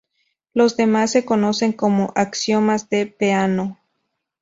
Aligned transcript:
Los 0.55 0.77
demás 0.77 1.11
se 1.11 1.25
conocen 1.25 1.73
como 1.73 2.11
"Axiomas 2.15 2.89
de 2.89 3.05
Peano". 3.05 3.77